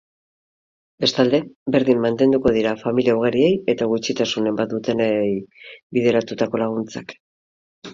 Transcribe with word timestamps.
Bestalde, 1.03 1.39
berdin 1.75 2.01
mantenduko 2.07 2.55
dira 2.57 2.73
familia 2.81 3.17
ugariei 3.21 3.53
eta 3.77 3.91
gutxitasunen 3.95 4.61
bat 4.63 4.75
dutenei 4.77 5.31
bideratutako 5.97 6.69
laguntzak. 6.69 7.21